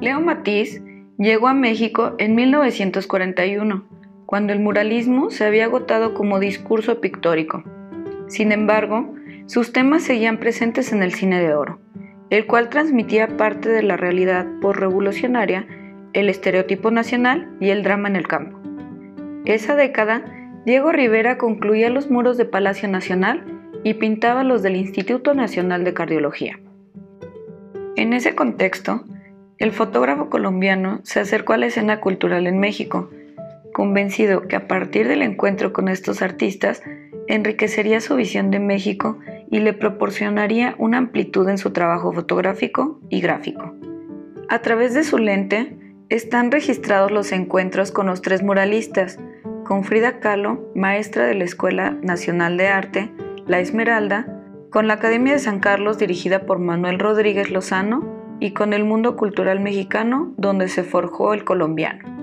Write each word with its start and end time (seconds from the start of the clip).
Leo 0.00 0.20
Matiz 0.20 0.80
llegó 1.18 1.48
a 1.48 1.54
México 1.54 2.14
en 2.18 2.36
1941, 2.36 3.84
cuando 4.26 4.52
el 4.52 4.60
muralismo 4.60 5.30
se 5.30 5.44
había 5.44 5.64
agotado 5.64 6.14
como 6.14 6.38
discurso 6.38 7.00
pictórico. 7.00 7.64
Sin 8.28 8.52
embargo, 8.52 9.12
sus 9.46 9.72
temas 9.72 10.04
seguían 10.04 10.38
presentes 10.38 10.92
en 10.92 11.02
el 11.02 11.14
cine 11.14 11.40
de 11.40 11.52
oro, 11.52 11.80
el 12.30 12.46
cual 12.46 12.68
transmitía 12.68 13.36
parte 13.36 13.70
de 13.70 13.82
la 13.82 13.96
realidad 13.96 14.46
por-revolucionaria, 14.60 15.66
el 16.12 16.28
estereotipo 16.28 16.92
nacional 16.92 17.50
y 17.58 17.70
el 17.70 17.82
drama 17.82 18.08
en 18.08 18.16
el 18.16 18.28
campo. 18.28 18.60
Esa 19.46 19.74
década, 19.74 20.24
Diego 20.64 20.92
Rivera 20.92 21.38
concluía 21.38 21.90
los 21.90 22.08
muros 22.08 22.36
de 22.36 22.44
Palacio 22.44 22.88
Nacional 22.88 23.44
y 23.82 23.94
pintaba 23.94 24.44
los 24.44 24.62
del 24.62 24.76
Instituto 24.76 25.34
Nacional 25.34 25.82
de 25.82 25.94
Cardiología. 25.94 26.60
En 27.96 28.12
ese 28.12 28.36
contexto, 28.36 29.04
el 29.58 29.72
fotógrafo 29.72 30.30
colombiano 30.30 31.00
se 31.02 31.20
acercó 31.20 31.52
a 31.52 31.56
la 31.56 31.66
escena 31.66 32.00
cultural 32.00 32.46
en 32.46 32.60
México, 32.60 33.10
convencido 33.72 34.42
que 34.42 34.56
a 34.56 34.68
partir 34.68 35.08
del 35.08 35.22
encuentro 35.22 35.72
con 35.72 35.88
estos 35.88 36.22
artistas 36.22 36.82
enriquecería 37.26 38.00
su 38.00 38.16
visión 38.16 38.50
de 38.50 38.60
México 38.60 39.18
y 39.50 39.58
le 39.58 39.72
proporcionaría 39.72 40.74
una 40.78 40.98
amplitud 40.98 41.48
en 41.48 41.58
su 41.58 41.72
trabajo 41.72 42.12
fotográfico 42.12 43.00
y 43.10 43.20
gráfico. 43.20 43.74
A 44.48 44.60
través 44.60 44.94
de 44.94 45.04
su 45.04 45.18
lente 45.18 45.76
están 46.08 46.50
registrados 46.50 47.10
los 47.10 47.32
encuentros 47.32 47.90
con 47.90 48.06
los 48.06 48.22
tres 48.22 48.42
muralistas, 48.42 49.18
con 49.64 49.84
Frida 49.84 50.20
Kahlo, 50.20 50.70
maestra 50.74 51.26
de 51.26 51.34
la 51.34 51.44
Escuela 51.44 51.90
Nacional 52.00 52.56
de 52.56 52.68
Arte, 52.68 53.12
La 53.46 53.60
Esmeralda, 53.60 54.26
con 54.70 54.86
la 54.86 54.94
Academia 54.94 55.34
de 55.34 55.38
San 55.38 55.60
Carlos 55.60 55.98
dirigida 55.98 56.46
por 56.46 56.58
Manuel 56.58 56.98
Rodríguez 56.98 57.50
Lozano 57.50 58.17
y 58.40 58.52
con 58.52 58.72
el 58.72 58.84
mundo 58.84 59.16
cultural 59.16 59.60
mexicano 59.60 60.32
donde 60.36 60.68
se 60.68 60.84
forjó 60.84 61.34
el 61.34 61.44
colombiano. 61.44 62.17